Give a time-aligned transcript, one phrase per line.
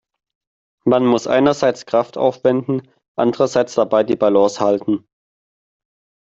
[0.83, 5.07] Man muss einerseits Kraft aufwenden, andererseits dabei die Balance halten.